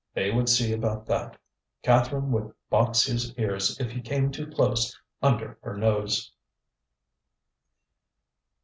They 0.15 0.31
would 0.31 0.49
see 0.49 0.73
about 0.73 1.05
that. 1.05 1.37
Catherine 1.83 2.31
would 2.31 2.53
box 2.71 3.03
his 3.03 3.37
ears 3.37 3.79
if 3.79 3.91
he 3.91 4.01
came 4.01 4.31
too 4.31 4.47
close 4.47 4.99
under 5.21 5.59
her 5.61 5.77
nose. 5.77 6.31